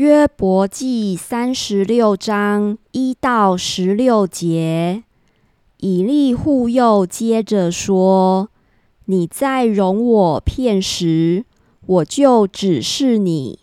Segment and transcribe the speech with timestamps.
[0.00, 5.04] 约伯记三十六章一到十六节，
[5.76, 8.48] 以利户又接着说
[9.04, 11.44] ：“你在容我片时，
[11.84, 13.58] 我就指示你，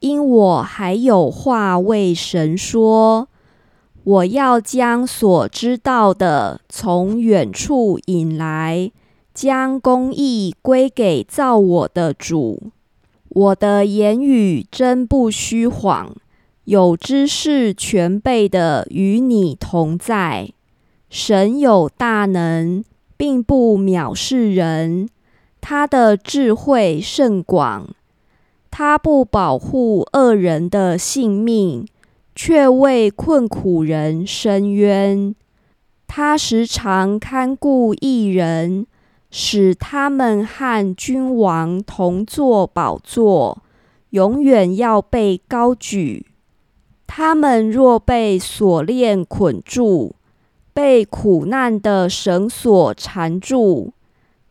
[0.00, 3.28] 因我还有话为神说。
[4.02, 8.90] 我要将所知道的从远处引来，
[9.32, 12.72] 将公义归给造我的主。”
[13.30, 16.14] 我的言语真不虚谎，
[16.64, 20.50] 有知识全备的与你同在。
[21.10, 22.82] 神有大能，
[23.16, 25.08] 并不藐视人。
[25.60, 27.88] 他的智慧甚广，
[28.70, 31.86] 他不保护恶人的性命，
[32.34, 35.34] 却为困苦人伸冤。
[36.06, 38.86] 他时常看顾一人。
[39.30, 43.62] 使他们和君王同坐宝座，
[44.10, 46.26] 永远要被高举。
[47.06, 50.14] 他们若被锁链捆住，
[50.72, 53.92] 被苦难的绳索缠住，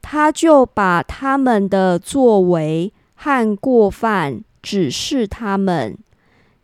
[0.00, 5.96] 他就把他们的作为和过犯指示他们，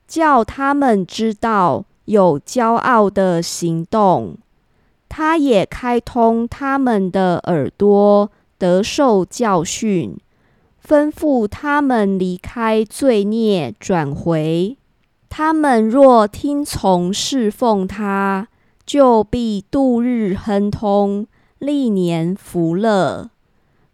[0.09, 4.37] 叫他们知道有骄傲的行动。
[5.11, 10.17] 他也开通他们的耳朵，得受教训，
[10.87, 14.79] 吩咐他们离开罪孽，转回。
[15.29, 18.47] 他们若听从侍奉他，
[18.87, 21.27] 就必度日亨通，
[21.59, 23.31] 历年福乐；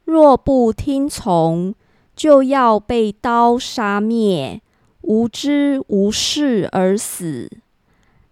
[0.05, 1.75] 若不听从，
[2.15, 4.61] 就要被刀杀灭，
[5.01, 7.51] 无知无事而死。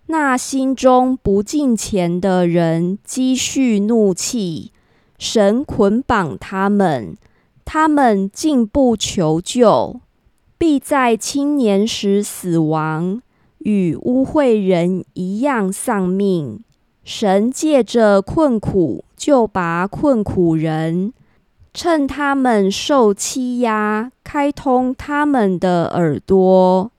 [0.07, 4.71] 那心中不敬虔的人积蓄怒气，
[5.19, 7.17] 神捆绑他们，
[7.65, 10.01] 他们竟不求救，
[10.59, 13.23] 必在青年时死亡，
[13.59, 16.63] 与污秽人一样丧命。
[17.03, 21.13] 神借着困苦救拔困苦人，
[21.73, 26.91] 趁他们受欺压，开通他们的耳朵。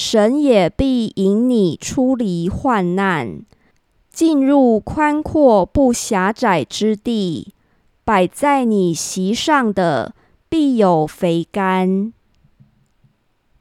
[0.00, 3.42] 神也必引你出离患难，
[4.12, 7.52] 进入宽阔不狭窄之地。
[8.04, 10.14] 摆在你席上的
[10.48, 12.12] 必有肥甘。